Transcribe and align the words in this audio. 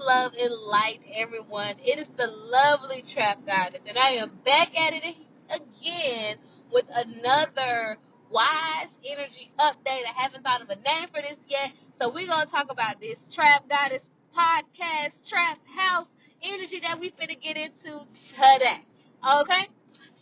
love, 0.00 0.32
and 0.32 0.54
light, 0.64 1.04
everyone. 1.12 1.76
It 1.84 2.00
is 2.00 2.08
the 2.16 2.26
lovely 2.26 3.04
Trap 3.12 3.44
Goddess, 3.44 3.84
and 3.84 4.00
I 4.00 4.24
am 4.24 4.40
back 4.44 4.72
at 4.72 4.96
it 4.96 5.04
again 5.52 6.40
with 6.72 6.88
another 6.88 8.00
wise 8.32 8.88
energy 9.04 9.52
update. 9.60 10.04
I 10.08 10.16
haven't 10.16 10.42
thought 10.42 10.64
of 10.64 10.72
a 10.72 10.80
name 10.80 11.12
for 11.12 11.20
this 11.20 11.36
yet, 11.52 11.76
so 12.00 12.08
we're 12.08 12.26
gonna 12.26 12.48
talk 12.48 12.72
about 12.72 12.96
this 12.96 13.20
Trap 13.36 13.68
Goddess 13.68 14.02
podcast, 14.32 15.12
Trap 15.28 15.60
House 15.76 16.08
energy 16.40 16.80
that 16.80 16.96
we're 16.96 17.12
finna 17.20 17.36
get 17.36 17.60
into 17.60 18.00
today. 18.32 18.80
Okay? 19.20 19.68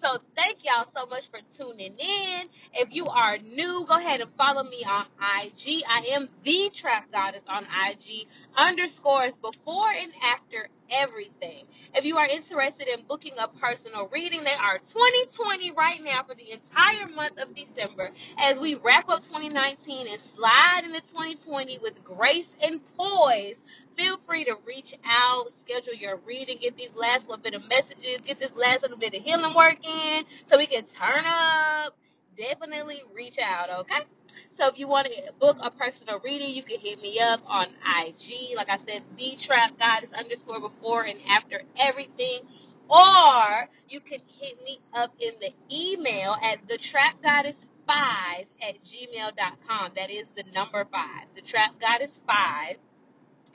So 0.02 0.22
thank 0.38 0.62
y'all 0.62 0.86
so 0.94 1.10
much 1.10 1.26
for 1.30 1.42
tuning 1.58 1.94
in. 1.98 2.42
If 2.78 2.90
you 2.94 3.06
are 3.10 3.38
new, 3.38 3.84
go 3.88 3.98
ahead 3.98 4.22
and 4.22 4.30
follow 4.38 4.62
me 4.62 4.86
on 4.86 5.10
IG. 5.18 5.82
I 5.90 6.14
am 6.14 6.30
the 6.44 6.70
Trap 6.80 7.10
Goddess 7.10 7.42
on 7.50 7.66
IG. 7.66 8.30
Underscores 8.54 9.34
before 9.42 9.90
and 9.90 10.14
after 10.22 10.70
everything. 10.90 11.66
If 11.98 12.06
you 12.06 12.14
are 12.16 12.30
interested 12.30 12.86
in 12.86 13.06
booking 13.10 13.34
a 13.42 13.50
personal 13.58 14.06
reading, 14.14 14.46
they 14.46 14.54
are 14.54 14.78
2020 14.94 15.74
right 15.74 15.98
now 15.98 16.22
for 16.22 16.38
the 16.38 16.54
entire 16.54 17.10
month 17.10 17.34
of 17.42 17.50
December 17.58 18.14
as 18.38 18.54
we 18.62 18.78
wrap 18.78 19.10
up 19.10 19.26
2019 19.34 19.50
and 20.06 20.20
slide 20.38 20.86
into 20.86 21.02
2020 21.10 21.82
with 21.82 21.98
grace 22.06 22.48
and 22.62 22.78
poise 22.94 23.58
feel 23.98 24.22
free 24.30 24.46
to 24.46 24.54
reach 24.62 24.94
out, 25.02 25.50
schedule 25.66 25.98
your 25.98 26.22
reading, 26.22 26.62
get 26.62 26.78
these 26.78 26.94
last 26.94 27.26
little 27.26 27.42
bit 27.42 27.58
of 27.58 27.66
messages, 27.66 28.22
get 28.22 28.38
this 28.38 28.54
last 28.54 28.86
little 28.86 28.96
bit 28.96 29.10
of 29.10 29.20
healing 29.26 29.50
work 29.58 29.74
in 29.82 30.22
so 30.46 30.54
we 30.54 30.70
can 30.70 30.86
turn 30.94 31.26
up. 31.26 31.98
Definitely 32.38 33.02
reach 33.10 33.34
out, 33.42 33.82
okay? 33.82 34.06
So 34.54 34.70
if 34.70 34.78
you 34.78 34.86
want 34.86 35.10
to 35.10 35.34
book 35.42 35.58
a 35.58 35.74
personal 35.74 36.22
reading, 36.22 36.54
you 36.54 36.62
can 36.62 36.78
hit 36.78 37.02
me 37.02 37.18
up 37.18 37.42
on 37.42 37.74
IG. 37.74 38.54
Like 38.54 38.70
I 38.70 38.78
said, 38.86 39.02
the 39.18 39.34
trap 39.50 39.74
goddess 39.74 40.14
underscore 40.14 40.62
before 40.62 41.02
and 41.02 41.18
after 41.26 41.66
everything. 41.74 42.46
Or 42.86 43.66
you 43.90 43.98
can 43.98 44.22
hit 44.38 44.62
me 44.62 44.78
up 44.94 45.10
in 45.18 45.34
the 45.42 45.50
email 45.70 46.38
at 46.38 46.62
the 46.70 46.78
trap 46.94 47.18
goddess 47.18 47.58
five 47.86 48.46
at 48.62 48.78
gmail.com. 48.86 49.98
That 49.98 50.10
is 50.10 50.30
the 50.38 50.46
number 50.54 50.86
five. 50.86 51.26
The 51.34 51.42
trap 51.50 51.74
goddess 51.82 52.14
five 52.26 52.78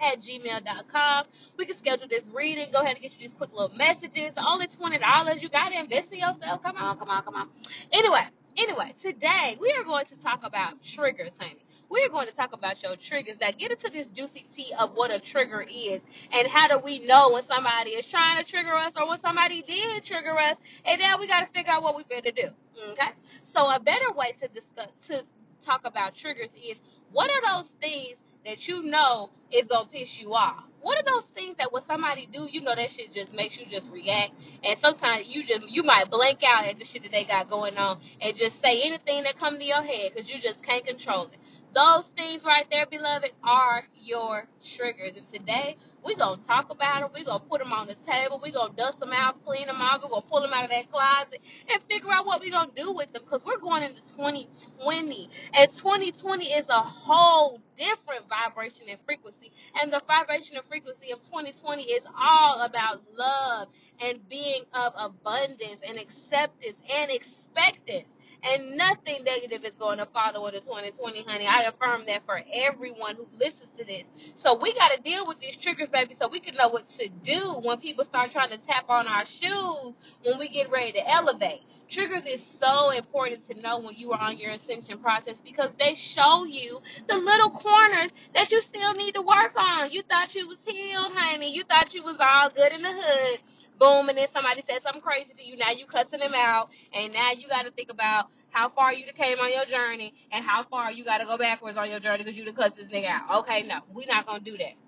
at 0.04 0.20
gmail.com. 0.20 1.20
We 1.58 1.66
can 1.66 1.78
schedule 1.80 2.08
this 2.12 2.26
reading. 2.36 2.68
Go 2.76 2.84
ahead 2.84 3.00
and 3.00 3.04
get 3.04 3.16
you 3.16 3.30
these 3.30 3.36
quick 3.40 3.56
little 3.56 3.72
messages. 3.72 4.36
Only 4.36 4.68
$20. 4.76 5.00
You 5.40 5.50
got 5.50 5.72
to 5.72 5.78
invest 5.80 6.12
in 6.12 6.20
yourself. 6.20 6.60
Come 6.64 6.76
on, 6.76 7.00
come 7.00 7.10
on, 7.10 7.23
come 7.23 7.36
on. 7.36 7.48
Anyway, 7.94 8.28
anyway, 8.60 8.92
today 9.00 9.56
we 9.62 9.72
are 9.72 9.86
going 9.88 10.06
to 10.12 10.18
talk 10.20 10.44
about 10.44 10.76
triggers, 10.98 11.32
honey. 11.40 11.64
We're 11.94 12.10
going 12.10 12.26
to 12.26 12.34
talk 12.34 12.58
about 12.58 12.82
your 12.82 12.98
triggers. 13.06 13.38
Now, 13.38 13.54
get 13.54 13.70
into 13.70 13.86
this 13.94 14.10
juicy 14.18 14.50
tea 14.58 14.73
of 14.82 14.98
what 14.98 15.14
a 15.14 15.22
trigger 15.30 15.62
is 15.62 16.02
and 16.34 16.50
how 16.50 16.66
do 16.66 16.82
we 16.82 17.06
know 17.06 17.38
when 17.38 17.45
somebody 17.45 17.94
is 17.94 18.06
trying 18.10 18.42
to 18.42 18.50
trigger 18.50 18.73
us 18.73 18.98
or 18.98 19.06
when 19.06 19.22
somebody 19.22 19.62
did 19.62 20.02
trigger 20.10 20.34
us. 20.34 20.58
And 20.90 20.98
then 20.98 21.22
we 21.22 21.30
got 21.30 21.45
to 21.45 21.50
figure 21.54 21.70
out 21.70 21.86
what 21.86 21.94
we're 21.94 22.10
going 22.10 22.26
to 22.26 22.34
do. 22.34 22.50
Okay? 22.98 23.14
So, 23.54 23.70
a 23.70 23.78
better 23.78 24.10
way 24.17 24.34
to 24.42 24.50
discuss, 24.50 24.90
to 25.14 25.22
talk 25.70 25.86
about 25.86 26.17
triggers 26.17 26.50
is 26.58 26.82
what 27.14 27.30
are 27.30 27.62
those 27.62 27.70
things 27.78 28.17
that 28.45 28.59
you 28.67 28.83
know 28.83 29.30
is 29.52 29.67
gonna 29.69 29.89
piss 29.89 30.09
you 30.19 30.33
off. 30.33 30.63
What 30.83 30.99
are 30.99 31.08
those 31.08 31.27
things 31.31 31.55
that 31.63 31.72
when 31.72 31.83
somebody 31.88 32.27
do, 32.27 32.47
you 32.52 32.59
know 32.59 32.75
that 32.75 32.91
shit 32.95 33.16
just 33.16 33.31
makes 33.31 33.55
you 33.55 33.63
just 33.72 33.88
react, 33.88 34.36
and 34.36 34.75
sometimes 34.83 35.27
you 35.31 35.47
just 35.47 35.63
you 35.72 35.83
might 35.83 36.11
blank 36.11 36.44
out 36.44 36.67
at 36.67 36.75
the 36.75 36.86
shit 36.91 37.03
that 37.08 37.11
they 37.16 37.23
got 37.23 37.47
going 37.47 37.80
on 37.80 38.03
and 38.19 38.36
just 38.36 38.59
say 38.59 38.83
anything 38.83 39.23
that 39.23 39.39
comes 39.39 39.59
to 39.59 39.66
your 39.66 39.83
head 39.83 40.11
because 40.11 40.27
you 40.27 40.44
just 40.44 40.59
can't 40.67 40.83
control 40.83 41.31
it. 41.31 41.39
Those 41.74 42.06
things 42.16 42.46
right 42.46 42.70
there, 42.70 42.86
beloved, 42.86 43.34
are 43.44 43.82
your 43.98 44.46
triggers. 44.78 45.18
And 45.18 45.26
today 45.34 45.76
we're 46.06 46.18
gonna 46.18 46.42
talk 46.46 46.70
about 46.70 47.02
them. 47.02 47.10
We're 47.14 47.26
gonna 47.26 47.50
put 47.50 47.60
them 47.66 47.74
on 47.74 47.90
the 47.90 47.98
table. 48.06 48.38
We're 48.38 48.54
gonna 48.54 48.78
dust 48.78 49.02
them 49.02 49.10
out, 49.10 49.42
clean 49.42 49.66
them 49.66 49.82
out. 49.82 50.06
We're 50.06 50.14
gonna 50.14 50.30
pull 50.30 50.42
them 50.46 50.54
out 50.54 50.66
of 50.66 50.70
that 50.70 50.86
closet 50.94 51.42
and 51.42 51.82
figure 51.89 52.14
out 52.14 52.30
what 52.30 52.42
we're 52.45 52.54
gonna 52.54 52.78
do 52.78 52.94
with 52.94 53.10
them 53.14 53.26
because 53.26 53.42
we're 53.42 53.58
going 53.58 53.82
into 53.89 54.02
2020, 54.14 55.30
and 55.58 55.66
2020 55.82 56.45
is 56.45 56.66
a 56.70 56.83
whole 56.86 57.58
different 57.73 58.30
vibration 58.30 58.86
and 58.89 59.02
frequency. 59.10 59.50
And 59.82 59.89
the 59.89 60.02
vibration 60.06 60.54
and 60.54 60.66
frequency 60.70 61.10
of 61.10 61.26
2020 61.33 61.89
is 61.89 62.06
all 62.14 62.62
about 62.62 63.02
love 63.17 63.70
and 63.98 64.22
being 64.30 64.66
of 64.78 64.94
abundance 64.94 65.82
and 65.82 65.98
acceptance 65.98 66.78
and 66.86 67.10
expectance. 67.10 68.13
And 68.43 68.76
nothing 68.76 69.23
negative 69.23 69.64
is 69.64 69.71
going 69.80 70.04
to 70.04 70.08
follow 70.11 70.52
into 70.52 70.59
2020, 70.67 71.23
honey. 71.23 71.48
I 71.48 71.71
affirm 71.71 72.04
that 72.11 72.27
for 72.27 72.43
everyone 72.43 73.15
who 73.15 73.23
listens 73.39 73.71
to 73.80 73.87
this. 73.87 74.04
So 74.43 74.59
we 74.59 74.76
got 74.76 74.92
to 74.92 74.99
deal 74.99 75.23
with 75.23 75.39
these 75.39 75.55
triggers, 75.64 75.87
baby, 75.95 76.20
so 76.20 76.27
we 76.27 76.43
can 76.43 76.59
know 76.59 76.67
what 76.67 76.83
to 76.99 77.08
do 77.23 77.55
when 77.64 77.80
people 77.80 78.03
start 78.11 78.36
trying 78.36 78.52
to 78.52 78.59
tap 78.67 78.92
on 78.92 79.08
our 79.08 79.23
shoes 79.39 79.95
when 80.27 80.36
we 80.43 80.52
get 80.52 80.67
ready 80.67 80.92
to 80.99 81.03
elevate. 81.08 81.64
Triggers 81.95 82.27
is 82.27 82.43
so 82.59 82.92
important 82.92 83.48
to 83.48 83.55
know 83.64 83.80
when 83.80 83.95
you 83.95 84.11
are 84.11 84.20
on 84.20 84.36
your 84.36 84.52
ascension 84.59 84.99
process 84.99 85.39
because 85.45 85.71
they 85.80 85.95
show 86.17 86.43
you 86.43 86.82
the 87.08 87.15
little 87.15 87.53
corners 87.64 88.11
that 88.36 88.49
you 88.52 88.59
still 88.67 88.92
need 88.98 89.14
to 89.14 89.23
work 89.23 89.55
on. 89.55 89.93
You 89.93 90.03
thought 90.09 90.33
you 90.36 90.52
was 90.52 90.59
healed, 90.67 91.14
honey. 91.15 91.53
You 91.53 91.64
thought 91.70 91.93
you 91.93 92.03
was 92.03 92.17
all 92.20 92.49
good 92.52 92.76
in 92.76 92.82
the 92.82 92.92
hood. 92.92 93.37
Boom, 93.83 94.08
and 94.08 94.16
then 94.16 94.32
somebody 94.32 94.64
said 94.64 94.80
something 94.88 95.04
crazy 95.04 95.36
to 95.36 95.44
you. 95.44 95.60
Now 95.60 95.76
you 95.76 95.83
cussing 95.92 96.23
them 96.23 96.32
out, 96.32 96.71
and 96.95 97.11
now 97.11 97.36
you 97.36 97.52
got 97.52 97.67
to 97.67 97.71
think 97.76 97.92
about 97.92 98.32
how 98.55 98.71
far 98.71 98.95
you 98.95 99.04
came 99.11 99.44
on 99.44 99.52
your 99.52 99.67
journey 99.67 100.16
and 100.32 100.39
how 100.48 100.64
far 100.71 100.95
you 100.95 101.04
got 101.04 101.20
to 101.20 101.27
go 101.27 101.36
backwards 101.36 101.76
on 101.76 101.92
your 101.92 101.99
journey 101.99 102.23
because 102.23 102.39
you 102.39 102.48
done 102.48 102.55
cussed 102.55 102.80
this 102.80 102.88
nigga 102.88 103.11
out. 103.11 103.44
Okay, 103.44 103.67
no, 103.67 103.83
we're 103.92 104.08
not 104.08 104.23
gonna 104.26 104.39
do 104.39 104.55
that. 104.55 104.80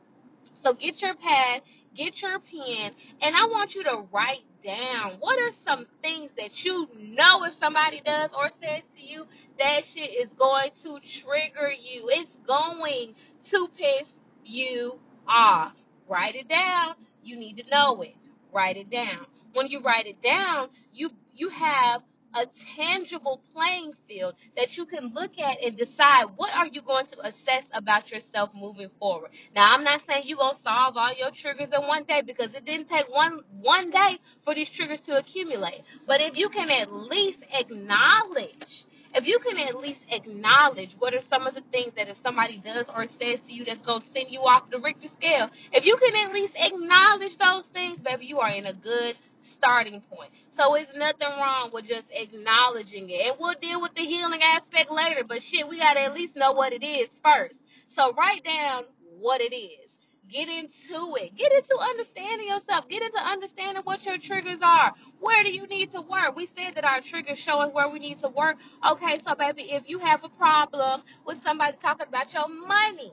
So 0.63 0.73
get 0.73 0.95
your 1.03 1.19
pad, 1.19 1.61
get 1.97 2.15
your 2.23 2.39
pen, 2.39 2.95
and 3.19 3.35
I 3.35 3.51
want 3.51 3.75
you 3.75 3.83
to 3.83 4.07
write 4.15 4.47
down 4.63 5.19
what 5.19 5.37
are 5.43 5.51
some 5.67 5.85
things 6.01 6.31
that 6.37 6.55
you 6.63 6.87
know 6.95 7.43
if 7.45 7.53
somebody 7.59 8.01
does 8.05 8.31
or 8.31 8.49
says 8.63 8.87
to 8.95 9.03
you, 9.03 9.25
that 9.59 9.81
shit 9.93 10.11
is 10.23 10.31
going 10.39 10.71
to 10.87 10.99
trigger 11.21 11.71
you. 11.75 12.07
It's 12.15 12.31
going 12.47 13.13
to 13.51 13.67
piss 13.75 14.07
you 14.45 14.99
off. 15.27 15.73
Write 16.09 16.35
it 16.35 16.47
down. 16.49 16.95
You 17.23 17.37
need 17.37 17.57
to 17.57 17.63
know 17.69 18.01
it. 18.01 18.15
Write 18.55 18.77
it 18.77 18.89
down. 18.89 19.27
When 19.53 19.67
you 19.67 19.81
write 19.83 20.07
it 20.07 20.23
down, 20.23 20.69
you 20.93 21.09
you 21.35 21.51
have 21.51 22.01
a 22.35 22.43
tangible 22.75 23.39
playing 23.55 23.95
field 24.07 24.35
that 24.59 24.67
you 24.75 24.85
can 24.85 25.15
look 25.15 25.31
at 25.39 25.55
and 25.63 25.79
decide 25.79 26.35
what 26.35 26.51
are 26.51 26.67
you 26.67 26.83
going 26.83 27.07
to 27.07 27.19
assess 27.23 27.63
about 27.71 28.03
yourself 28.11 28.51
moving 28.55 28.91
forward. 28.99 29.31
Now, 29.55 29.71
I'm 29.71 29.83
not 29.87 30.03
saying 30.03 30.27
you're 30.27 30.39
going 30.39 30.59
to 30.59 30.63
solve 30.67 30.99
all 30.99 31.15
your 31.15 31.31
triggers 31.39 31.71
in 31.71 31.83
one 31.87 32.03
day 32.03 32.19
because 32.27 32.51
it 32.51 32.67
didn't 32.67 32.91
take 32.91 33.07
one 33.07 33.39
one 33.63 33.91
day 33.91 34.19
for 34.43 34.55
these 34.55 34.67
triggers 34.75 34.99
to 35.07 35.19
accumulate. 35.19 35.83
But 36.07 36.19
if 36.19 36.35
you 36.35 36.51
can 36.51 36.67
at 36.67 36.91
least 36.91 37.39
acknowledge 37.55 38.71
if 39.15 39.23
you 39.23 39.39
can 39.39 39.55
at 39.63 39.79
least 39.79 40.03
acknowledge 40.11 40.91
what 40.99 41.15
are 41.15 41.23
some 41.31 41.47
of 41.47 41.55
the 41.55 41.63
things 41.71 41.95
that 41.95 42.11
if 42.11 42.19
somebody 42.21 42.59
does 42.59 42.85
or 42.91 43.07
says 43.15 43.39
to 43.47 43.51
you 43.51 43.63
that's 43.63 43.79
going 43.87 44.03
to 44.03 44.09
send 44.11 44.27
you 44.27 44.43
off 44.43 44.67
the 44.69 44.79
Richter 44.79 45.07
scale, 45.15 45.47
if 45.71 45.87
you 45.87 45.95
can 45.95 46.11
at 46.27 46.35
least 46.35 46.51
acknowledge 46.59 47.35
those 47.39 47.63
things, 47.71 47.97
baby, 48.03 48.27
you 48.27 48.43
are 48.43 48.51
in 48.51 48.67
a 48.67 48.75
good 48.75 49.15
starting 49.57 50.03
point. 50.11 50.35
So 50.59 50.75
it's 50.75 50.91
nothing 50.95 51.31
wrong 51.39 51.71
with 51.71 51.87
just 51.87 52.07
acknowledging 52.11 53.07
it. 53.07 53.19
And 53.23 53.35
we'll 53.39 53.59
deal 53.59 53.79
with 53.79 53.95
the 53.95 54.03
healing 54.03 54.43
aspect 54.43 54.91
later, 54.91 55.23
but 55.23 55.39
shit, 55.51 55.67
we 55.67 55.79
got 55.79 55.95
to 55.95 56.11
at 56.11 56.13
least 56.13 56.35
know 56.35 56.51
what 56.51 56.75
it 56.75 56.83
is 56.83 57.07
first. 57.23 57.55
So 57.95 58.11
write 58.15 58.43
down 58.43 58.83
what 59.19 59.39
it 59.39 59.55
is. 59.55 59.87
Get 60.31 60.49
into 60.49 61.15
it. 61.21 61.31
Get 61.37 61.51
into 61.53 61.75
understanding 61.79 62.49
yourself. 62.49 62.89
Get 62.89 62.99
into 63.03 63.21
understanding 63.21 63.83
what 63.85 64.03
your 64.03 64.17
triggers 64.27 64.59
are. 64.63 64.91
Where 65.25 65.41
do 65.43 65.49
you 65.49 65.65
need 65.65 65.89
to 65.97 66.01
work? 66.05 66.37
We 66.37 66.45
said 66.53 66.77
that 66.77 66.85
our 66.85 67.01
triggers 67.09 67.41
show 67.49 67.57
us 67.65 67.73
where 67.73 67.89
we 67.89 67.97
need 67.97 68.21
to 68.21 68.29
work. 68.29 68.57
Okay, 68.85 69.17
so 69.25 69.33
baby, 69.33 69.73
if 69.73 69.83
you 69.89 69.97
have 69.99 70.21
a 70.21 70.29
problem 70.37 71.01
with 71.25 71.41
somebody 71.41 71.73
talking 71.81 72.05
about 72.07 72.29
your 72.29 72.45
money, 72.47 73.09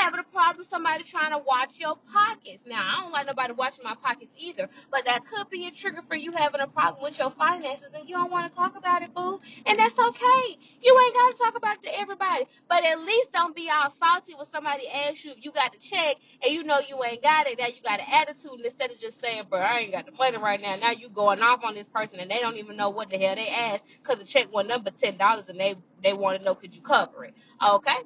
having 0.00 0.20
a 0.22 0.28
problem 0.32 0.64
with 0.64 0.70
somebody 0.72 1.04
trying 1.12 1.32
to 1.36 1.42
watch 1.44 1.72
your 1.78 1.96
pockets. 2.10 2.64
Now, 2.66 2.80
I 2.82 2.94
don't 3.04 3.14
like 3.14 3.28
nobody 3.28 3.54
watching 3.56 3.84
my 3.84 3.96
pockets 4.00 4.32
either, 4.40 4.68
but 4.90 5.04
that 5.06 5.24
could 5.28 5.48
be 5.52 5.68
a 5.68 5.72
trigger 5.82 6.02
for 6.08 6.16
you 6.18 6.32
having 6.36 6.62
a 6.64 6.70
problem 6.70 7.04
with 7.04 7.16
your 7.20 7.32
finances 7.36 7.92
and 7.94 8.08
you 8.08 8.16
don't 8.16 8.32
want 8.32 8.48
to 8.50 8.54
talk 8.56 8.74
about 8.78 9.02
it, 9.04 9.12
boo. 9.14 9.38
And 9.66 9.76
that's 9.78 9.96
okay. 9.98 10.44
You 10.82 10.92
ain't 10.94 11.16
got 11.16 11.28
to 11.32 11.36
talk 11.40 11.54
about 11.58 11.78
it 11.80 11.84
to 11.88 11.92
everybody, 11.98 12.44
but 12.68 12.82
at 12.84 12.98
least 13.04 13.32
don't 13.34 13.54
be 13.56 13.68
all 13.70 13.92
salty 14.00 14.34
when 14.36 14.48
somebody 14.52 14.88
asks 14.88 15.22
you 15.24 15.32
if 15.36 15.40
you 15.44 15.52
got 15.54 15.72
the 15.74 15.80
check 15.92 16.16
and 16.42 16.50
you 16.54 16.64
know 16.64 16.80
you 16.84 16.96
ain't 17.04 17.22
got 17.22 17.46
it. 17.48 17.58
Now 17.60 17.70
you 17.70 17.80
got 17.84 18.00
an 18.02 18.08
attitude 18.10 18.62
instead 18.64 18.90
of 18.92 18.98
just 19.02 19.18
saying, 19.22 19.48
bro, 19.50 19.60
I 19.62 19.86
ain't 19.86 19.94
got 19.94 20.06
the 20.08 20.16
money 20.16 20.38
right 20.38 20.60
now. 20.60 20.76
Now 20.80 20.92
you 20.96 21.08
going 21.12 21.40
off 21.44 21.62
on 21.64 21.74
this 21.76 21.88
person 21.92 22.20
and 22.20 22.30
they 22.30 22.40
don't 22.42 22.58
even 22.58 22.76
know 22.76 22.90
what 22.90 23.10
the 23.10 23.18
hell 23.20 23.36
they 23.36 23.48
asked 23.50 23.86
because 24.02 24.18
the 24.22 24.28
check 24.32 24.48
up 24.52 24.84
but 24.84 24.94
$10 25.00 25.18
and 25.48 25.58
they, 25.60 25.74
they 26.02 26.12
want 26.14 26.38
to 26.38 26.44
know 26.44 26.54
could 26.56 26.74
you 26.74 26.82
cover 26.82 27.24
it. 27.26 27.34
Okay? 27.60 28.00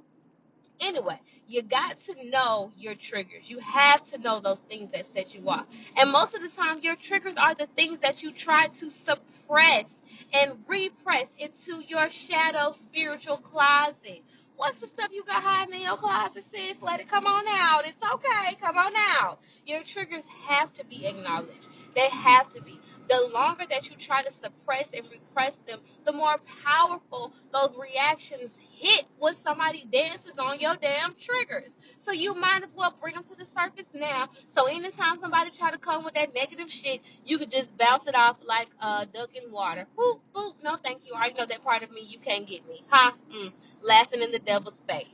Anyway, 0.82 1.18
you 1.48 1.62
got 1.62 1.96
to 2.10 2.12
know 2.30 2.72
your 2.78 2.94
triggers. 3.10 3.44
You 3.48 3.60
have 3.62 4.00
to 4.12 4.18
know 4.18 4.40
those 4.42 4.60
things 4.68 4.90
that 4.92 5.06
set 5.14 5.30
you 5.34 5.48
off. 5.48 5.66
And 5.96 6.12
most 6.12 6.34
of 6.34 6.42
the 6.42 6.52
time, 6.56 6.80
your 6.82 6.96
triggers 7.08 7.36
are 7.38 7.54
the 7.56 7.68
things 7.76 7.98
that 8.02 8.16
you 8.22 8.32
try 8.44 8.68
to 8.68 8.86
suppress 9.06 9.86
and 10.32 10.58
repress 10.68 11.28
into 11.38 11.82
your 11.88 12.08
shadow 12.30 12.76
spiritual 12.90 13.38
closet. 13.52 14.22
What's 14.56 14.80
the 14.80 14.88
stuff 14.94 15.10
you 15.12 15.24
got 15.26 15.42
hiding 15.42 15.76
in 15.76 15.84
your 15.84 15.98
closet, 15.98 16.44
sis? 16.52 16.78
Let 16.82 17.00
it 17.00 17.10
come 17.10 17.26
on 17.26 17.44
out. 17.48 17.84
It's 17.88 18.00
okay. 18.00 18.56
Come 18.60 18.78
on 18.78 18.92
out. 19.20 19.40
Your 19.66 19.82
triggers 19.94 20.24
have 20.48 20.72
to 20.78 20.84
be 20.86 21.06
acknowledged. 21.06 21.64
They 21.94 22.08
have 22.10 22.52
to 22.54 22.62
be. 22.62 22.80
The 23.08 23.30
longer 23.34 23.64
that 23.70 23.84
you 23.84 23.94
try 24.06 24.22
to 24.22 24.32
suppress 24.42 24.86
and 24.94 25.04
repress 25.10 25.54
them, 25.66 25.80
the 26.06 26.12
more 26.12 26.38
powerful 26.64 27.32
those 27.52 27.74
reactions 27.78 28.50
hit 28.78 29.08
when 29.18 29.34
somebody 29.44 29.88
dances 29.90 30.36
on 30.38 30.60
your 30.60 30.76
damn 30.80 31.16
triggers. 31.24 31.72
So 32.04 32.12
you 32.12 32.38
might 32.38 32.62
as 32.62 32.70
well 32.76 32.94
bring 33.02 33.18
them 33.18 33.26
to 33.26 33.34
the 33.34 33.50
surface 33.50 33.88
now. 33.92 34.30
So 34.54 34.70
anytime 34.70 35.18
somebody 35.20 35.50
try 35.58 35.74
to 35.74 35.80
come 35.82 36.04
with 36.06 36.14
that 36.14 36.30
negative 36.32 36.70
shit, 36.84 37.02
you 37.26 37.36
could 37.36 37.50
just 37.50 37.72
bounce 37.76 38.06
it 38.06 38.14
off 38.14 38.38
like 38.46 38.70
a 38.78 38.86
uh, 38.86 39.00
duck 39.10 39.34
in 39.34 39.50
water. 39.50 39.90
Boop, 39.98 40.22
boop. 40.30 40.54
No, 40.62 40.78
thank 40.84 41.02
you. 41.02 41.18
I 41.18 41.34
know 41.34 41.48
that 41.48 41.64
part 41.66 41.82
of 41.82 41.90
me. 41.90 42.06
You 42.06 42.22
can't 42.22 42.46
get 42.46 42.62
me. 42.68 42.84
Ha. 42.90 43.16
Mm 43.32 43.52
laughing 43.82 44.22
in 44.22 44.32
the 44.32 44.38
devil's 44.40 44.78
face. 44.86 45.10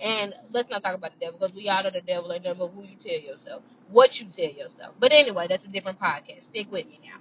And 0.00 0.32
let's 0.52 0.70
not 0.70 0.82
talk 0.82 0.94
about 0.96 1.12
the 1.18 1.20
devil 1.20 1.38
because 1.38 1.54
we 1.54 1.68
all 1.68 1.84
know 1.84 1.90
the 1.92 2.00
devil 2.00 2.32
ain't 2.32 2.44
nothing 2.44 2.60
but 2.60 2.72
who 2.72 2.84
you 2.88 2.96
tell 3.04 3.20
yourself, 3.20 3.62
what 3.90 4.08
you 4.16 4.28
tell 4.32 4.52
yourself. 4.52 4.96
But 5.00 5.12
anyway, 5.12 5.46
that's 5.48 5.64
a 5.64 5.72
different 5.72 6.00
podcast. 6.00 6.40
Stick 6.50 6.72
with 6.72 6.86
me 6.88 7.00
now. 7.04 7.20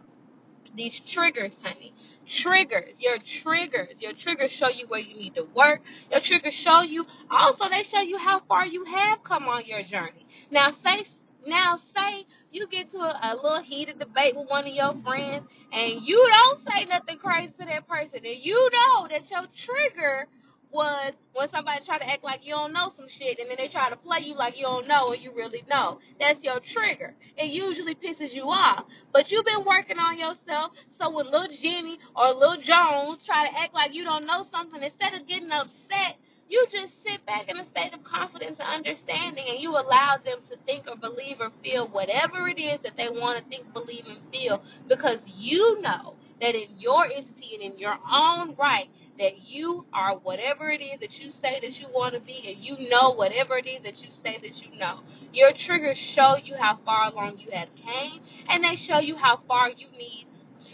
These 0.75 0.95
triggers, 1.13 1.51
honey. 1.63 1.91
Triggers, 2.37 2.93
your 2.99 3.17
triggers, 3.43 3.89
your 3.99 4.13
triggers 4.23 4.51
show 4.59 4.69
you 4.69 4.85
where 4.87 4.99
you 4.99 5.17
need 5.17 5.35
to 5.35 5.43
work. 5.55 5.81
Your 6.11 6.21
triggers 6.21 6.53
show 6.63 6.83
you, 6.83 7.05
also 7.31 7.65
they 7.69 7.83
show 7.91 8.01
you 8.01 8.17
how 8.17 8.41
far 8.47 8.65
you 8.65 8.85
have 8.85 9.23
come 9.23 9.43
on 9.45 9.65
your 9.65 9.81
journey. 9.83 10.25
Now 10.51 10.71
say, 10.83 11.07
now 11.47 11.79
say 11.97 12.25
you 12.51 12.67
get 12.67 12.91
to 12.91 12.97
a, 12.97 13.33
a 13.33 13.35
little 13.35 13.63
heated 13.67 13.99
debate 13.99 14.35
with 14.35 14.49
one 14.49 14.67
of 14.67 14.73
your 14.73 14.93
friends, 15.03 15.45
and 15.71 16.01
you 16.05 16.17
don't 16.17 16.61
say 16.65 16.85
nothing 16.85 17.17
crazy 17.17 17.53
to 17.59 17.65
that 17.65 17.87
person, 17.87 18.21
and 18.25 18.39
you 18.41 18.69
know 18.71 19.07
that 19.09 19.29
your 19.29 19.45
trigger 19.65 20.27
was 20.71 21.13
when 21.33 21.49
somebody 21.51 21.81
try 21.85 21.97
to 21.99 22.07
act 22.07 22.23
like 22.23 22.41
you 22.43 22.53
don't 22.53 22.73
know 22.73 22.93
some 22.97 23.07
shit 23.19 23.39
and 23.39 23.49
then 23.49 23.57
they 23.57 23.69
try 23.73 23.89
to 23.89 23.99
play 23.99 24.21
you 24.23 24.35
like 24.37 24.55
you 24.57 24.65
don't 24.65 24.87
know 24.87 25.13
and 25.13 25.21
you 25.21 25.33
really 25.35 25.63
know. 25.69 25.99
That's 26.19 26.39
your 26.43 26.61
trigger. 26.73 27.13
It 27.37 27.51
usually 27.51 27.95
pisses 27.97 28.33
you 28.33 28.49
off. 28.49 28.85
But 29.13 29.29
you've 29.29 29.45
been 29.47 29.65
working 29.65 29.97
on 29.99 30.19
yourself, 30.19 30.73
so 30.99 31.09
when 31.11 31.25
little 31.27 31.51
Jenny 31.63 31.97
or 32.15 32.33
little 32.35 32.61
Jones 32.61 33.21
try 33.25 33.47
to 33.47 33.53
act 33.57 33.73
like 33.73 33.91
you 33.93 34.03
don't 34.03 34.27
know 34.27 34.45
something, 34.51 34.81
instead 34.83 35.15
of 35.17 35.27
getting 35.27 35.51
upset, 35.51 36.19
you 36.49 36.65
just 36.71 36.93
sit 37.05 37.25
back 37.25 37.47
in 37.49 37.57
a 37.57 37.65
state 37.71 37.93
of 37.93 38.01
confidence 38.05 38.57
and 38.59 38.69
understanding 38.85 39.45
and 39.49 39.61
you 39.61 39.71
allow 39.71 40.17
them 40.25 40.41
to 40.49 40.57
think 40.65 40.85
or 40.87 40.97
believe 40.97 41.39
or 41.39 41.51
feel 41.63 41.87
whatever 41.89 42.49
it 42.49 42.59
is 42.59 42.79
that 42.83 42.97
they 42.97 43.09
want 43.09 43.37
to 43.41 43.43
think, 43.49 43.71
believe, 43.73 44.05
and 44.09 44.21
feel 44.31 44.61
because 44.89 45.19
you 45.25 45.81
know 45.81 46.15
that 46.41 46.55
in 46.55 46.69
your 46.79 47.05
entity 47.05 47.57
and 47.57 47.73
in 47.73 47.79
your 47.79 47.97
own 48.05 48.55
right 48.57 48.89
that 49.19 49.35
you 49.45 49.85
are 49.93 50.17
whatever 50.17 50.71
it 50.71 50.81
is 50.81 50.99
that 51.03 51.11
you 51.19 51.31
say 51.43 51.59
that 51.61 51.75
you 51.77 51.87
want 51.91 52.15
to 52.15 52.21
be, 52.23 52.39
and 52.47 52.63
you 52.63 52.89
know 52.89 53.13
whatever 53.13 53.59
it 53.59 53.67
is 53.67 53.83
that 53.83 53.99
you 53.99 54.09
say 54.23 54.39
that 54.39 54.55
you 54.63 54.79
know. 54.79 55.03
Your 55.33 55.51
triggers 55.67 55.99
show 56.15 56.35
you 56.43 56.55
how 56.59 56.79
far 56.85 57.11
along 57.11 57.37
you 57.39 57.51
have 57.53 57.69
came, 57.75 58.19
and 58.49 58.63
they 58.63 58.79
show 58.87 58.99
you 58.99 59.15
how 59.19 59.43
far 59.47 59.69
you 59.69 59.87
need 59.93 60.25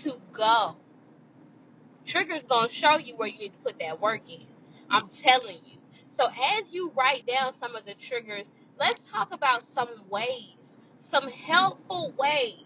to 0.06 0.21
go. 0.38 0.77
Triggers 2.12 2.45
gonna 2.50 2.69
show 2.81 2.97
you 3.03 3.18
where 3.18 3.27
you 3.30 3.50
need 3.50 3.53
to 3.57 3.62
put 3.65 3.77
that 3.81 4.00
work 4.01 4.21
in. 4.30 4.45
I'm 4.89 5.09
telling 5.25 5.59
you. 5.65 5.77
So 6.18 6.25
as 6.30 6.69
you 6.71 6.92
write 6.95 7.25
down 7.25 7.53
some 7.59 7.75
of 7.75 7.86
the 7.86 7.97
triggers, 8.09 8.45
let's 8.80 9.01
talk 9.12 9.30
about 9.33 9.65
some 9.75 10.06
ways, 10.09 10.56
some 11.12 11.27
helpful 11.50 12.13
ways 12.18 12.65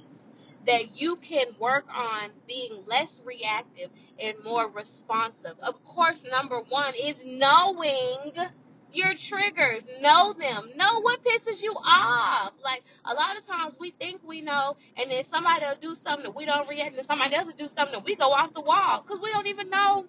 that 0.65 0.91
you 0.95 1.17
can 1.27 1.55
work 1.59 1.85
on 1.87 2.31
being 2.47 2.83
less 2.87 3.09
reactive 3.25 3.89
and 4.19 4.35
more 4.43 4.67
responsive. 4.67 5.55
Of 5.63 5.75
course, 5.83 6.17
number 6.29 6.59
one 6.67 6.93
is 6.95 7.15
knowing 7.25 8.33
your 8.93 9.13
triggers. 9.29 9.83
Know 10.01 10.33
them. 10.33 10.75
Know 10.75 11.01
what 11.01 11.19
pisses 11.23 11.61
you 11.61 11.71
off. 11.71 12.53
Like 12.63 12.83
a 13.05 13.13
lot 13.13 13.37
of 13.37 13.45
times 13.47 13.75
we 13.79 13.93
think 13.99 14.21
we 14.25 14.41
know, 14.41 14.75
and 14.97 15.09
then 15.11 15.23
somebody 15.31 15.63
will 15.63 15.81
do 15.81 15.93
something 16.03 16.27
that 16.27 16.35
we 16.35 16.45
don't 16.45 16.67
react, 16.67 16.97
and 16.97 17.07
somebody 17.07 17.35
else 17.35 17.47
will 17.47 17.59
do 17.59 17.71
something 17.77 17.95
that 17.95 18.05
we 18.05 18.15
go 18.15 18.33
off 18.33 18.53
the 18.53 18.61
wall 18.61 19.03
because 19.03 19.21
we 19.23 19.31
don't 19.31 19.47
even 19.47 19.69
know 19.69 20.05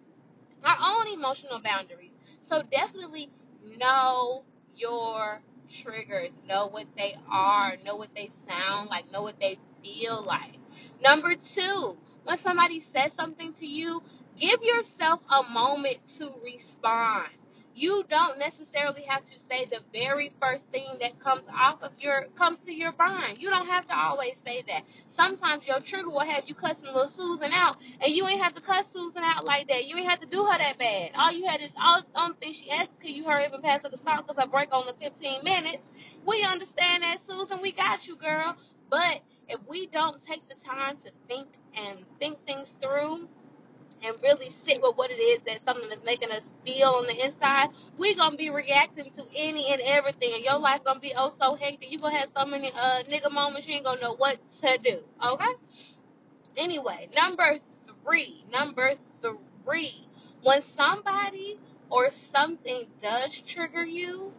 our 0.65 0.79
own 0.81 1.13
emotional 1.13 1.61
boundaries. 1.63 2.13
So 2.49 2.63
definitely 2.69 3.31
know 3.79 4.45
your 4.77 5.41
triggers. 5.85 6.31
Know 6.49 6.69
what 6.69 6.87
they 6.97 7.15
are. 7.31 7.77
Know 7.85 7.97
what 7.97 8.11
they 8.15 8.31
sound 8.49 8.91
like. 8.91 9.11
Know 9.13 9.23
what 9.23 9.37
they 9.41 9.59
feel 9.83 10.25
like. 10.25 10.57
Number 11.03 11.35
two, 11.57 11.97
when 12.25 12.39
somebody 12.45 12.85
says 12.93 13.13
something 13.17 13.55
to 13.61 13.67
you, 13.67 14.01
give 14.39 14.61
yourself 14.63 15.21
a 15.29 15.49
moment 15.51 15.99
to 16.19 16.33
respond. 16.45 17.33
You 17.75 18.05
don't 18.13 18.37
necessarily 18.37 19.09
have 19.09 19.25
to 19.25 19.37
say 19.49 19.65
the 19.73 19.81
very 19.89 20.37
first 20.37 20.61
thing 20.69 21.01
that 21.01 21.17
comes 21.25 21.49
off 21.49 21.81
of 21.81 21.97
your 21.97 22.29
comes 22.37 22.61
to 22.69 22.73
your 22.73 22.93
mind. 23.01 23.41
You 23.41 23.49
don't 23.49 23.69
have 23.73 23.89
to 23.89 23.97
always 23.97 24.37
say 24.45 24.61
that. 24.69 24.85
Sometimes 25.17 25.65
your 25.65 25.81
trigger 25.89 26.13
will 26.13 26.27
have 26.29 26.45
you 26.45 26.57
cussing 26.57 26.89
little 26.89 27.13
Susan 27.17 27.53
out, 27.57 27.81
and 28.01 28.13
you 28.13 28.29
ain't 28.29 28.43
have 28.45 28.57
to 28.57 28.65
cuss 28.65 28.85
Susan 28.93 29.25
out 29.25 29.45
like 29.49 29.69
that. 29.69 29.89
You 29.89 29.97
ain't 29.97 30.09
have 30.13 30.21
to 30.21 30.29
do 30.29 30.45
her 30.45 30.57
that 30.61 30.77
bad. 30.77 31.17
All 31.17 31.33
you 31.33 31.45
had 31.49 31.65
is 31.65 31.73
all 31.77 32.05
only 32.17 32.37
thing 32.41 32.53
she 32.57 32.69
asked, 32.73 32.93
could 33.01 33.13
you 33.13 33.25
hurry 33.25 33.49
up 33.49 33.57
and 33.57 33.65
pass 33.65 33.81
her 33.85 33.93
the 33.93 34.01
salt 34.05 34.29
because 34.29 34.41
I 34.41 34.45
break 34.49 34.73
on 34.73 34.85
the 34.89 34.97
15 35.01 35.45
minutes. 35.45 35.85
We 36.25 36.45
understand 36.45 37.05
that, 37.05 37.25
Susan. 37.25 37.65
We 37.65 37.73
got 37.73 38.05
you, 38.05 38.17
girl. 38.21 38.57
But 38.93 39.25
if 39.51 39.61
we 39.69 39.91
don't 39.93 40.23
take 40.31 40.43
the 40.49 40.57
time 40.67 40.97
to 41.05 41.11
think 41.29 41.49
and 41.77 42.01
think 42.19 42.39
things 42.47 42.69
through 42.83 43.29
and 44.05 44.17
really 44.23 44.51
sit 44.67 44.81
with 44.83 44.97
what 44.97 45.11
it 45.11 45.21
is 45.21 45.41
that 45.47 45.61
something 45.67 45.89
that's 45.91 46.05
making 46.05 46.33
us 46.33 46.45
feel 46.65 47.03
on 47.03 47.07
the 47.07 47.17
inside, 47.17 47.69
we're 47.99 48.17
gonna 48.17 48.37
be 48.37 48.51
reacting 48.51 49.11
to 49.17 49.25
any 49.37 49.69
and 49.73 49.83
everything. 49.83 50.33
And 50.35 50.45
your 50.45 50.59
life 50.61 50.83
gonna 50.85 51.01
be 51.01 51.15
oh 51.17 51.35
so 51.41 51.57
hectic. 51.57 51.89
You're 51.91 52.03
gonna 52.03 52.19
have 52.19 52.31
so 52.37 52.47
many 52.47 52.73
uh 52.75 53.05
nigga 53.11 53.33
moments 53.33 53.69
you 53.69 53.77
ain't 53.77 53.87
gonna 53.87 54.01
know 54.03 54.17
what 54.17 54.39
to 54.63 54.79
do. 54.85 55.01
Okay? 55.23 55.55
Anyway, 56.59 57.09
number 57.17 57.59
three. 58.05 58.45
Number 58.53 58.95
three. 59.23 60.07
When 60.43 60.61
somebody 60.77 61.59
or 61.91 62.11
something 62.35 62.87
does 63.03 63.31
trigger 63.55 63.85
you, 63.85 64.33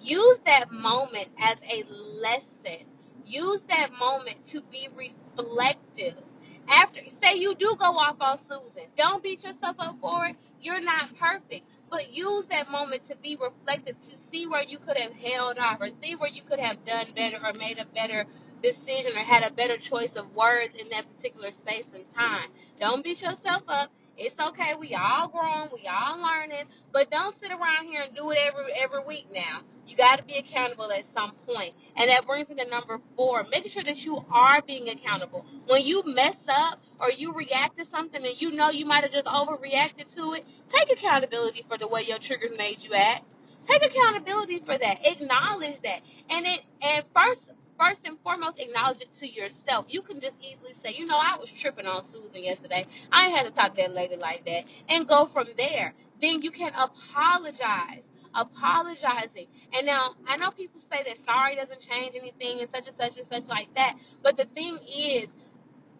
use 0.00 0.38
that 0.46 0.72
moment 0.72 1.28
as 1.40 1.58
a 1.64 1.84
lesson. 2.20 2.86
Use 3.30 3.62
that 3.70 3.94
moment 3.94 4.38
to 4.54 4.62
be 4.74 4.90
reflective. 4.90 6.18
After 6.66 7.00
say 7.22 7.38
you 7.38 7.54
do 7.58 7.76
go 7.78 7.94
off 7.94 8.18
on 8.20 8.38
Susan, 8.50 8.90
don't 8.98 9.22
beat 9.22 9.42
yourself 9.44 9.76
up 9.78 9.96
for 10.02 10.26
it. 10.26 10.36
You're 10.62 10.82
not 10.82 11.14
perfect, 11.18 11.66
but 11.90 12.10
use 12.12 12.46
that 12.50 12.70
moment 12.70 13.02
to 13.10 13.16
be 13.22 13.38
reflective 13.38 13.96
to 14.10 14.14
see 14.32 14.46
where 14.50 14.64
you 14.66 14.78
could 14.82 14.98
have 14.98 15.14
held 15.14 15.58
off 15.58 15.78
or 15.80 15.90
see 16.02 16.14
where 16.18 16.30
you 16.30 16.42
could 16.48 16.60
have 16.60 16.82
done 16.86 17.14
better 17.14 17.38
or 17.42 17.54
made 17.54 17.78
a 17.78 17.86
better 17.94 18.26
decision 18.62 19.14
or 19.16 19.24
had 19.24 19.46
a 19.46 19.54
better 19.54 19.78
choice 19.90 20.12
of 20.18 20.30
words 20.34 20.74
in 20.78 20.90
that 20.90 21.06
particular 21.16 21.50
space 21.64 21.88
and 21.94 22.06
time. 22.14 22.50
Don't 22.80 23.04
beat 23.04 23.20
yourself 23.22 23.64
up. 23.70 23.90
It's 24.18 24.36
okay. 24.38 24.74
We 24.78 24.94
all 24.98 25.28
grown. 25.30 25.70
We 25.74 25.86
all 25.88 26.20
learning. 26.20 26.66
But 26.92 27.10
don't 27.10 27.36
sit 27.42 27.52
around 27.52 27.88
here 27.88 28.02
and 28.06 28.14
do 28.16 28.30
it 28.32 28.38
every 28.42 28.70
every 28.76 29.04
week 29.06 29.26
now. 29.32 29.62
You 29.90 29.98
got 29.98 30.22
to 30.22 30.24
be 30.24 30.38
accountable 30.38 30.86
at 30.94 31.02
some 31.10 31.34
point. 31.42 31.74
And 31.98 32.06
that 32.06 32.22
brings 32.30 32.46
me 32.48 32.54
to 32.62 32.66
number 32.70 33.02
four. 33.18 33.42
Making 33.50 33.74
sure 33.74 33.82
that 33.82 33.98
you 33.98 34.22
are 34.30 34.62
being 34.62 34.86
accountable. 34.86 35.44
When 35.66 35.82
you 35.82 36.06
mess 36.06 36.38
up 36.46 36.78
or 37.02 37.10
you 37.10 37.34
react 37.34 37.74
to 37.82 37.84
something 37.90 38.22
and 38.22 38.38
you 38.38 38.54
know 38.54 38.70
you 38.70 38.86
might 38.86 39.02
have 39.02 39.10
just 39.10 39.26
overreacted 39.26 40.06
to 40.14 40.38
it, 40.38 40.46
take 40.70 40.88
accountability 40.94 41.66
for 41.66 41.76
the 41.76 41.90
way 41.90 42.06
your 42.06 42.22
triggers 42.22 42.54
made 42.54 42.78
you 42.86 42.94
act. 42.94 43.26
Take 43.66 43.82
accountability 43.82 44.62
for 44.62 44.78
that. 44.78 45.02
Acknowledge 45.02 45.82
that. 45.82 46.00
And 46.30 46.46
it 46.46 46.60
and 46.80 47.02
first 47.10 47.42
first 47.74 48.00
and 48.04 48.14
foremost 48.22 48.60
acknowledge 48.62 49.02
it 49.02 49.10
to 49.18 49.26
yourself. 49.26 49.86
You 49.88 50.02
can 50.02 50.20
just 50.20 50.36
easily 50.38 50.76
say, 50.84 50.94
you 50.94 51.06
know, 51.06 51.18
I 51.18 51.34
was 51.40 51.48
tripping 51.62 51.86
on 51.86 52.04
Susan 52.12 52.44
yesterday. 52.44 52.86
I 53.10 53.32
had 53.34 53.48
to 53.48 53.52
talk 53.56 53.74
to 53.74 53.82
that 53.82 53.94
lady 53.96 54.16
like 54.16 54.44
that 54.44 54.62
and 54.88 55.08
go 55.08 55.30
from 55.32 55.48
there. 55.56 55.94
Then 56.20 56.42
you 56.44 56.52
can 56.52 56.72
apologize 56.76 58.04
apologizing. 58.34 59.50
And 59.72 59.86
now 59.86 60.14
I 60.28 60.36
know 60.36 60.50
people 60.54 60.80
say 60.90 61.02
that 61.06 61.18
sorry 61.26 61.56
doesn't 61.56 61.82
change 61.86 62.14
anything 62.14 62.62
and 62.62 62.68
such 62.70 62.86
and 62.86 62.96
such 62.98 63.14
and 63.18 63.28
such 63.30 63.46
like 63.48 63.70
that. 63.74 63.94
But 64.22 64.36
the 64.36 64.46
thing 64.54 64.78
is, 64.82 65.30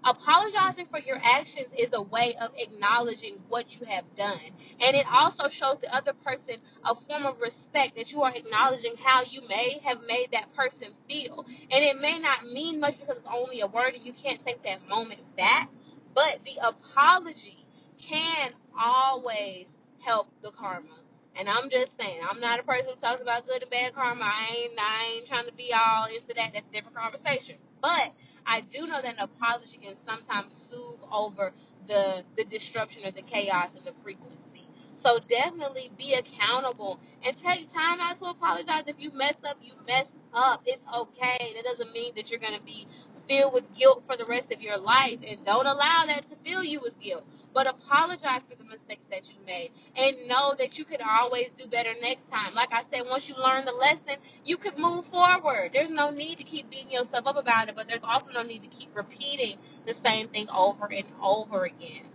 apologizing 0.05 0.89
for 0.89 0.99
your 1.01 1.21
actions 1.21 1.69
is 1.77 1.93
a 1.93 2.01
way 2.01 2.37
of 2.41 2.51
acknowledging 2.57 3.37
what 3.49 3.69
you 3.77 3.85
have 3.85 4.05
done. 4.17 4.49
And 4.81 4.97
it 4.97 5.05
also 5.05 5.53
shows 5.61 5.77
the 5.85 5.93
other 5.93 6.17
person 6.25 6.61
a 6.85 6.97
form 7.05 7.29
of 7.29 7.37
respect 7.41 7.97
that 8.01 8.09
you 8.09 8.23
are 8.25 8.33
acknowledging 8.33 8.97
how 9.01 9.23
you 9.29 9.45
may 9.45 9.81
have 9.85 10.01
made 10.09 10.33
that 10.33 10.49
person 10.57 10.97
feel. 11.05 11.45
And 11.45 11.81
it 11.85 12.01
may 12.01 12.17
not 12.19 12.49
mean 12.49 12.81
much 12.81 12.97
because 12.97 13.21
it's 13.21 13.33
only 13.33 13.61
a 13.61 13.69
word 13.69 13.95
and 13.95 14.05
you 14.05 14.15
can't 14.17 14.41
take 14.45 14.63
that 14.65 14.89
moment 14.89 15.21
back, 15.37 15.69
but 16.15 16.41
the 16.49 16.57
apology 16.65 17.61
can 18.09 18.57
always 18.73 19.67
help 20.05 20.29
the 20.43 20.51
karma. 20.57 21.00
And 21.39 21.47
I'm 21.49 21.71
just 21.71 21.95
saying, 22.01 22.21
I'm 22.25 22.41
not 22.43 22.59
a 22.61 22.65
person 22.67 22.95
who 22.95 22.99
talks 23.03 23.23
about 23.23 23.47
good 23.47 23.63
and 23.63 23.71
bad 23.71 23.95
karma. 23.95 24.27
I 24.27 24.47
ain't, 24.51 24.75
I 24.79 24.99
ain't 25.19 25.27
trying 25.31 25.47
to 25.49 25.57
be 25.57 25.71
all 25.75 26.11
into 26.11 26.35
that. 26.35 26.55
That's 26.55 26.67
a 26.67 26.75
different 26.75 26.97
conversation. 26.99 27.61
But 27.83 28.15
I 28.49 28.67
do 28.73 28.87
know 28.91 29.01
that 29.03 29.19
an 29.21 29.25
apology 29.25 29.79
can 29.83 29.95
sometimes 30.09 30.51
soothe 30.71 31.03
over 31.13 31.53
the 31.89 32.23
the 32.37 32.45
disruption 32.49 33.07
or 33.07 33.13
the 33.15 33.27
chaos 33.29 33.71
of 33.79 33.85
the 33.87 33.95
frequency. 34.03 34.67
So 35.03 35.23
definitely 35.31 35.91
be 35.97 36.13
accountable 36.19 37.01
and 37.25 37.33
take 37.41 37.71
time 37.73 38.03
out 38.05 38.21
to 38.21 38.35
apologize. 38.37 38.85
If 38.91 39.01
you 39.01 39.11
mess 39.17 39.39
up, 39.49 39.57
you 39.65 39.73
mess 39.89 40.11
up. 40.37 40.63
It's 40.67 40.83
okay. 40.85 41.41
That 41.57 41.65
doesn't 41.65 41.93
mean 41.95 42.13
that 42.21 42.29
you're 42.29 42.43
going 42.43 42.59
to 42.59 42.67
be 42.67 42.85
filled 43.31 43.55
with 43.57 43.65
guilt 43.79 44.05
for 44.07 44.19
the 44.21 44.29
rest 44.29 44.53
of 44.53 44.61
your 44.61 44.77
life. 44.79 45.23
And 45.25 45.41
don't 45.47 45.67
allow 45.67 46.05
that 46.11 46.29
to 46.29 46.37
fill 46.45 46.65
you 46.65 46.81
with 46.85 46.95
guilt. 47.01 47.25
But 47.55 47.67
apologize 47.67 48.43
for 48.49 48.57
the 48.57 48.65
mistakes 48.65 49.03
that 49.11 49.27
you 49.27 49.39
made 49.47 49.71
and 49.97 50.29
know 50.29 50.55
that 50.59 50.75
you 50.79 50.85
could 50.85 51.03
always 51.03 51.51
do 51.59 51.67
better 51.67 51.95
next 52.01 52.23
time. 52.31 52.55
Like 52.55 52.71
I 52.73 52.87
said, 52.91 53.09
once 53.11 53.25
you 53.27 53.35
learn 53.37 53.67
the 53.67 53.75
lesson, 53.75 54.23
you 54.45 54.57
could 54.57 54.79
move 54.79 55.05
forward. 55.11 55.71
There's 55.73 55.91
no 55.91 56.11
need 56.11 56.39
to 56.39 56.47
keep 56.47 56.71
beating 56.71 56.93
yourself 56.93 57.27
up 57.27 57.37
about 57.37 57.69
it, 57.69 57.75
but 57.75 57.87
there's 57.89 58.07
also 58.07 58.31
no 58.33 58.43
need 58.43 58.63
to 58.63 58.73
keep 58.79 58.95
repeating 58.95 59.59
the 59.87 59.95
same 60.05 60.29
thing 60.31 60.47
over 60.49 60.87
and 60.87 61.07
over 61.23 61.67
again. 61.67 62.07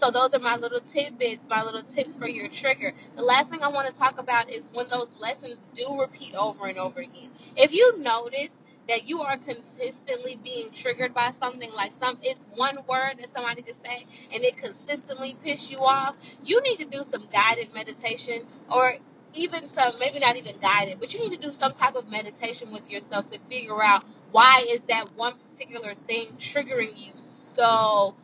So 0.00 0.10
those 0.10 0.30
are 0.34 0.42
my 0.42 0.56
little 0.56 0.80
tidbits, 0.94 1.42
my 1.48 1.62
little 1.62 1.84
tips 1.94 2.10
for 2.18 2.28
your 2.28 2.48
trigger. 2.62 2.92
The 3.16 3.22
last 3.22 3.50
thing 3.50 3.62
I 3.62 3.68
want 3.68 3.92
to 3.92 3.98
talk 3.98 4.18
about 4.18 4.50
is 4.50 4.62
when 4.72 4.88
those 4.90 5.08
lessons 5.20 5.58
do 5.76 5.98
repeat 6.00 6.34
over 6.34 6.66
and 6.66 6.78
over 6.78 7.00
again. 7.00 7.30
If 7.56 7.70
you 7.72 7.98
notice 7.98 8.50
that 8.92 9.08
you 9.08 9.24
are 9.24 9.38
consistently 9.40 10.36
being 10.44 10.68
triggered 10.84 11.14
by 11.16 11.32
something 11.40 11.72
like 11.72 11.92
some 12.00 12.20
it's 12.22 12.40
one 12.56 12.76
word 12.88 13.16
that 13.18 13.32
somebody 13.32 13.64
can 13.64 13.76
say 13.80 14.04
and 14.34 14.44
it 14.44 14.54
consistently 14.60 15.36
piss 15.44 15.60
you 15.72 15.80
off, 15.80 16.14
you 16.44 16.60
need 16.62 16.78
to 16.84 16.88
do 16.92 17.04
some 17.12 17.24
guided 17.32 17.72
meditation 17.72 18.44
or 18.70 18.96
even 19.34 19.70
some 19.74 19.96
maybe 19.98 20.20
not 20.20 20.36
even 20.36 20.56
guided, 20.60 21.00
but 21.00 21.10
you 21.10 21.18
need 21.20 21.34
to 21.36 21.42
do 21.42 21.52
some 21.60 21.72
type 21.80 21.96
of 21.96 22.08
meditation 22.12 22.72
with 22.72 22.84
yourself 22.88 23.24
to 23.32 23.38
figure 23.48 23.82
out 23.82 24.04
why 24.32 24.62
is 24.74 24.80
that 24.88 25.06
one 25.16 25.34
particular 25.56 25.94
thing 26.06 26.28
triggering 26.54 26.92
you 26.96 27.12
so 27.56 28.14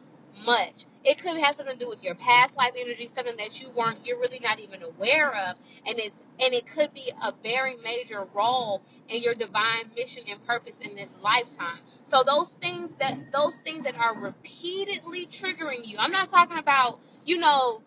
much. 0.45 0.77
It 1.09 1.17
could 1.25 1.41
have 1.41 1.57
something 1.57 1.79
to 1.79 1.85
do 1.85 1.89
with 1.89 2.05
your 2.05 2.17
past 2.21 2.53
life 2.57 2.77
energy, 2.77 3.09
something 3.17 3.37
that 3.41 3.57
you 3.57 3.73
weren't, 3.73 4.05
you're 4.05 4.21
really 4.21 4.41
not 4.45 4.61
even 4.61 4.85
aware 4.85 5.33
of, 5.33 5.57
and 5.87 5.97
it's 5.99 6.17
and 6.39 6.55
it 6.55 6.65
could 6.77 6.93
be 6.95 7.09
a 7.25 7.33
very 7.43 7.77
major 7.81 8.29
role 8.37 8.83
in 9.09 9.23
your 9.25 9.35
divine 9.35 9.89
mission 9.97 10.29
and 10.31 10.45
purpose 10.47 10.77
in 10.85 10.95
this 10.97 11.09
lifetime. 11.25 11.81
So 12.13 12.23
those 12.29 12.53
things 12.61 12.93
that 13.01 13.17
those 13.33 13.57
things 13.65 13.85
that 13.85 13.97
are 13.97 14.15
repeatedly 14.21 15.33
triggering 15.41 15.89
you, 15.89 15.97
I'm 15.99 16.13
not 16.13 16.31
talking 16.31 16.59
about 16.61 17.01
you 17.25 17.39
know 17.39 17.81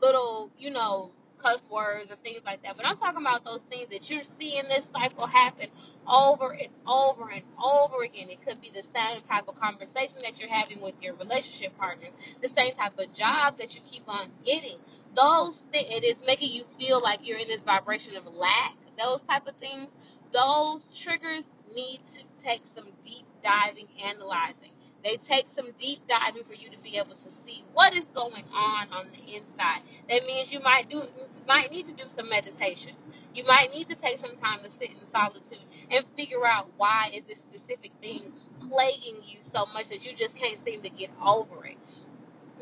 little, 0.00 0.50
you 0.58 0.70
know, 0.70 1.12
cuss 1.44 1.60
words 1.68 2.08
or 2.08 2.16
things 2.24 2.40
like 2.48 2.64
that. 2.64 2.80
But 2.80 2.88
I'm 2.88 2.96
talking 2.98 3.20
about 3.20 3.44
those 3.44 3.60
things 3.68 3.92
that 3.92 4.00
you're 4.08 4.24
seeing 4.40 4.64
this 4.72 4.88
cycle 4.96 5.28
happen 5.28 5.68
over 6.08 6.56
and 6.56 6.72
over 6.88 7.28
and 7.28 7.44
over 7.60 8.04
again. 8.08 8.32
It 8.32 8.40
could 8.42 8.64
be 8.64 8.72
the 8.72 8.86
same 8.96 9.22
type 9.28 9.46
of 9.46 9.60
conversation 9.60 10.24
that 10.24 10.40
you're 10.40 10.52
having 10.52 10.80
with 10.80 10.96
your 11.04 11.14
relationship 11.20 11.76
partner, 11.76 12.08
the 12.42 12.52
same 12.56 12.72
type 12.80 12.96
of 12.96 13.12
job 13.20 13.60
that 13.60 13.70
you 13.76 13.84
keep 13.92 14.08
on 14.08 14.32
getting. 14.48 14.80
Those 15.14 15.54
things, 15.70 15.88
it 15.92 16.04
is 16.08 16.18
making 16.26 16.50
you 16.50 16.66
feel 16.80 16.98
like 17.04 17.22
you're 17.22 17.40
in 17.40 17.48
this 17.52 17.62
vibration 17.68 18.16
of 18.18 18.26
lack. 18.34 18.74
Those 18.98 19.22
type 19.30 19.46
of 19.46 19.56
things, 19.62 19.88
those 20.34 20.82
triggers 21.06 21.46
need 21.70 22.02
to 22.18 22.20
take 22.42 22.64
some 22.74 22.90
deep 23.06 23.26
diving, 23.44 23.88
analyzing. 24.02 24.73
They 25.04 25.20
take 25.30 25.46
some 25.54 25.70
deep 25.78 26.02
diving 26.10 26.48
for 26.48 26.56
you 26.56 26.72
to 26.72 26.80
be 26.82 26.96
able 26.98 27.14
to 27.20 27.30
see 27.46 27.62
what 27.76 27.94
is 27.94 28.08
going 28.16 28.44
on 28.50 28.90
on 28.90 29.12
the 29.14 29.22
inside. 29.36 29.84
That 30.10 30.26
means 30.26 30.50
you 30.50 30.60
might 30.64 30.90
do 30.90 31.04
might 31.46 31.70
need 31.70 31.86
to 31.92 31.94
do 31.94 32.08
some 32.16 32.28
meditation. 32.28 32.96
You 33.36 33.44
might 33.46 33.70
need 33.70 33.86
to 33.92 33.98
take 34.02 34.18
some 34.24 34.34
time 34.42 34.64
to 34.66 34.70
sit 34.80 34.90
in 34.90 35.04
solitude 35.12 35.62
and 35.92 36.02
figure 36.16 36.46
out 36.48 36.72
why 36.80 37.12
is 37.14 37.22
this 37.30 37.38
specific 37.52 37.92
thing 38.00 38.32
plaguing 38.66 39.22
you 39.28 39.38
so 39.54 39.66
much 39.70 39.86
that 39.92 40.02
you 40.02 40.16
just 40.18 40.34
can't 40.40 40.58
seem 40.64 40.82
to 40.82 40.90
get 40.90 41.12
over 41.22 41.66
it 41.68 41.78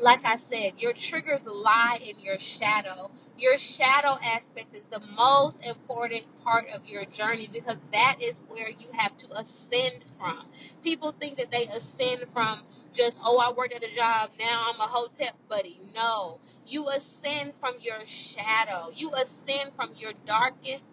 like 0.01 0.21
I 0.25 0.37
said, 0.49 0.79
your 0.79 0.93
triggers 1.11 1.41
lie 1.45 1.99
in 2.01 2.19
your 2.23 2.37
shadow. 2.59 3.11
Your 3.37 3.57
shadow 3.77 4.17
aspect 4.21 4.73
is 4.75 4.85
the 4.91 5.01
most 5.17 5.57
important 5.65 6.23
part 6.43 6.65
of 6.73 6.85
your 6.85 7.05
journey 7.17 7.49
because 7.51 7.77
that 7.91 8.17
is 8.21 8.35
where 8.47 8.69
you 8.69 8.87
have 8.97 9.13
to 9.19 9.27
ascend 9.35 10.05
from. 10.17 10.47
People 10.83 11.13
think 11.19 11.37
that 11.37 11.51
they 11.51 11.67
ascend 11.69 12.29
from 12.33 12.63
just, 12.95 13.17
oh, 13.25 13.37
I 13.41 13.51
worked 13.53 13.73
at 13.73 13.83
a 13.83 13.93
job, 13.97 14.31
now 14.39 14.71
I'm 14.71 14.79
a 14.79 14.89
hotel 14.89 15.33
buddy. 15.49 15.81
No. 15.95 16.39
You 16.67 16.87
ascend 16.89 17.53
from 17.59 17.75
your 17.81 17.99
shadow. 18.37 18.89
You 18.95 19.11
ascend 19.13 19.75
from 19.75 19.93
your 19.97 20.13
darkest 20.25 20.85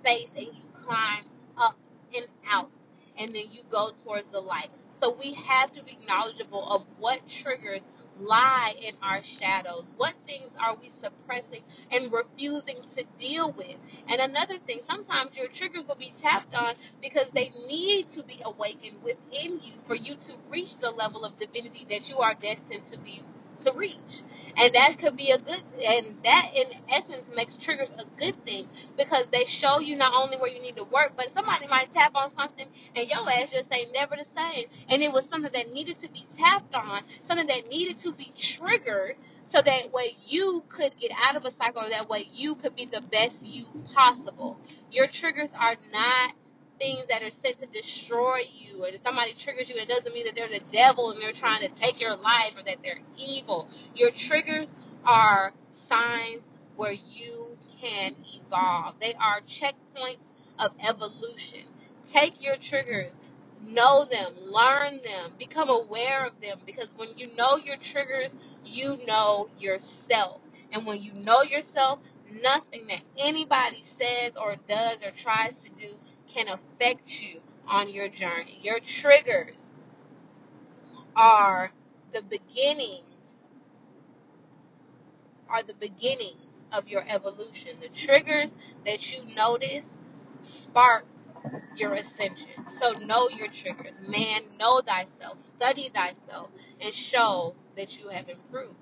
space 0.00 0.30
and 0.36 0.50
you 0.52 0.64
climb 0.84 1.24
up 1.56 1.78
and 2.14 2.26
out. 2.50 2.70
And 3.18 3.34
then 3.34 3.48
you 3.52 3.62
go 3.70 3.92
towards 4.04 4.26
the 4.32 4.40
light. 4.40 4.70
So 5.00 5.14
we 5.18 5.36
have 5.48 5.74
to 5.76 5.82
be 5.84 5.98
knowledgeable 6.06 6.64
of 6.70 6.82
what 6.98 7.20
triggers 7.42 7.82
lie 8.20 8.74
in 8.82 8.94
our 9.02 9.22
shadows? 9.40 9.84
What 9.96 10.14
things 10.26 10.50
are 10.60 10.76
we 10.76 10.92
suppressing 11.02 11.62
and 11.90 12.12
refusing 12.12 12.82
to 12.96 13.02
deal 13.20 13.52
with? 13.56 13.78
And 14.08 14.20
another 14.20 14.58
thing, 14.66 14.80
sometimes 14.88 15.32
your 15.36 15.48
triggers 15.58 15.86
will 15.88 16.00
be 16.00 16.14
tapped 16.22 16.54
on 16.54 16.74
because 17.02 17.28
they 17.34 17.52
need 17.68 18.08
to 18.16 18.22
be 18.24 18.40
awakened 18.44 19.02
within 19.04 19.60
you 19.62 19.74
for 19.86 19.96
you 19.96 20.16
to 20.28 20.32
reach 20.50 20.70
the 20.82 20.90
level 20.90 21.24
of 21.24 21.38
divinity 21.38 21.86
that 21.90 22.06
you 22.08 22.18
are 22.18 22.34
destined 22.34 22.84
to 22.92 22.98
be 23.00 23.22
to 23.64 23.72
reach. 23.72 23.98
And 24.56 24.70
that 24.74 25.02
could 25.02 25.16
be 25.16 25.34
a 25.34 25.38
good, 25.38 25.62
and 25.82 26.14
that 26.22 26.46
in 26.54 26.68
essence 26.86 27.26
makes 27.34 27.52
triggers 27.64 27.90
a 27.98 28.06
good 28.20 28.38
thing 28.44 28.68
because 28.96 29.26
they 29.32 29.44
show 29.60 29.80
you 29.80 29.96
not 29.96 30.14
only 30.14 30.36
where 30.38 30.50
you 30.50 30.62
need 30.62 30.76
to 30.76 30.84
work, 30.84 31.12
but 31.16 31.26
somebody 31.34 31.66
might 31.66 31.92
tap 31.94 32.14
on 32.14 32.30
something 32.38 32.66
and 32.94 33.08
your 33.08 33.26
ass 33.26 33.50
just 33.50 33.66
ain't 33.74 33.92
never 33.92 34.14
the 34.14 34.28
same. 34.36 34.70
And 34.88 35.02
it 35.02 35.10
was 35.10 35.24
something 35.30 35.50
that 35.52 35.74
needed 35.74 35.98
to 36.02 36.08
be 36.08 36.26
tapped 36.38 36.74
on, 36.74 37.02
something 37.26 37.48
that 37.48 37.66
needed 37.68 37.98
to 38.04 38.12
be 38.14 38.30
triggered 38.58 39.16
so 39.52 39.62
that 39.64 39.92
way 39.92 40.16
you 40.26 40.62
could 40.70 40.92
get 41.00 41.10
out 41.14 41.36
of 41.36 41.44
a 41.44 41.52
cycle, 41.58 41.82
that 41.90 42.08
way 42.08 42.26
you 42.32 42.54
could 42.56 42.76
be 42.76 42.86
the 42.86 43.02
best 43.02 43.34
you 43.42 43.66
possible. 43.94 44.58
Your 44.90 45.06
triggers 45.20 45.50
are 45.58 45.76
not 45.92 46.34
things 46.78 47.06
that 47.08 47.22
are 47.22 47.34
sent 47.42 47.60
to 47.60 47.68
destroy 47.70 48.46
you 48.52 48.84
or 48.84 48.88
if 48.88 49.00
somebody 49.04 49.34
triggers 49.44 49.66
you, 49.68 49.76
it 49.80 49.88
doesn't 49.88 50.12
mean 50.14 50.26
that 50.26 50.34
they're 50.36 50.52
the 50.52 50.64
devil 50.72 51.10
and 51.12 51.20
they're 51.22 51.36
trying 51.40 51.62
to 51.62 51.72
take 51.80 52.00
your 52.00 52.16
life 52.16 52.54
or 52.56 52.64
that 52.66 52.80
they're 52.82 53.02
evil. 53.18 53.68
Your 53.94 54.10
triggers 54.28 54.68
are 55.06 55.52
signs 55.88 56.42
where 56.76 56.94
you 56.94 57.56
can 57.80 58.16
evolve. 58.34 58.96
They 59.00 59.14
are 59.20 59.40
checkpoints 59.62 60.24
of 60.58 60.72
evolution. 60.82 61.68
Take 62.14 62.34
your 62.40 62.56
triggers, 62.70 63.12
know 63.62 64.06
them, 64.10 64.50
learn 64.50 65.00
them, 65.02 65.34
become 65.38 65.68
aware 65.68 66.26
of 66.26 66.34
them 66.40 66.60
because 66.66 66.88
when 66.96 67.10
you 67.16 67.28
know 67.36 67.58
your 67.64 67.76
triggers, 67.92 68.30
you 68.64 68.98
know 69.06 69.48
yourself. 69.58 70.40
And 70.72 70.86
when 70.86 71.02
you 71.02 71.12
know 71.14 71.42
yourself, 71.42 72.00
nothing 72.30 72.86
that 72.88 73.02
anybody 73.18 73.84
says 73.98 74.34
or 74.40 74.56
does 74.68 74.98
or 75.02 75.12
tries 75.22 75.54
to 75.64 75.70
do 75.80 75.94
can 76.34 76.48
affect 76.48 77.02
you 77.08 77.40
on 77.68 77.92
your 77.92 78.08
journey. 78.08 78.60
Your 78.62 78.80
triggers 79.02 79.54
are 81.16 81.72
the 82.12 82.20
beginning 82.22 83.02
are 85.50 85.62
the 85.64 85.74
beginning 85.80 86.36
of 86.72 86.88
your 86.88 87.02
evolution. 87.08 87.80
The 87.80 87.90
triggers 88.06 88.50
that 88.84 88.98
you 89.12 89.34
notice 89.34 89.84
spark 90.70 91.04
your 91.76 91.94
ascension. 91.94 92.66
So 92.80 92.98
know 93.04 93.28
your 93.30 93.48
triggers. 93.62 93.94
Man, 94.08 94.42
know 94.58 94.82
thyself, 94.86 95.38
study 95.56 95.90
thyself, 95.94 96.50
and 96.80 96.92
show 97.12 97.54
that 97.76 97.88
you 98.00 98.10
have 98.10 98.28
improved. 98.28 98.76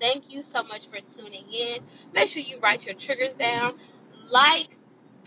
Thank 0.00 0.24
you 0.28 0.44
so 0.54 0.62
much 0.64 0.82
for 0.90 1.00
tuning 1.16 1.46
in. 1.50 1.78
Make 2.14 2.30
sure 2.32 2.42
you 2.42 2.60
write 2.62 2.82
your 2.82 2.94
triggers 3.06 3.36
down. 3.38 3.74
Like 4.30 4.70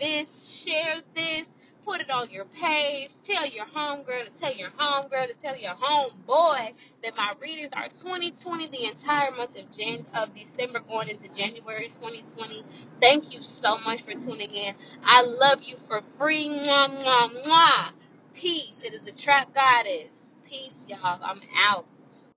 this, 0.00 0.26
share 0.64 1.02
this, 1.14 1.46
put 1.84 2.00
it 2.00 2.10
on 2.10 2.30
your 2.30 2.46
page. 2.58 3.10
Tell 3.26 3.46
your 3.50 3.66
homegirl 3.70 4.30
to 4.30 4.34
tell 4.40 4.54
your 4.56 4.70
homegirl 4.78 5.28
to 5.32 5.36
tell 5.42 5.58
your 5.58 5.76
homeboy 5.76 6.74
that 7.04 7.14
my 7.16 7.34
readings 7.40 7.70
are 7.74 7.88
2020 8.02 8.68
the 8.70 8.84
entire 8.94 9.32
month 9.32 9.52
of 9.58 9.66
Jan- 9.76 10.06
of 10.16 10.30
December 10.34 10.80
going 10.88 11.10
into 11.10 11.28
January 11.36 11.92
2020. 12.00 12.64
Thank 13.00 13.26
you 13.32 13.40
so 13.62 13.78
much 13.84 14.00
for 14.06 14.14
tuning 14.14 14.52
in. 14.54 14.74
I 15.04 15.22
love 15.22 15.60
you 15.66 15.76
for 15.88 16.02
free. 16.18 16.48
Mwah, 16.48 16.90
mwah, 16.90 17.28
mwah. 17.46 17.92
Peace. 18.34 18.76
It 18.84 18.94
is 18.94 19.02
the 19.06 19.12
Trap 19.24 19.54
Goddess. 19.54 20.10
Peace, 20.48 20.74
y'all. 20.88 21.20
I'm 21.24 21.40
out. 21.68 21.86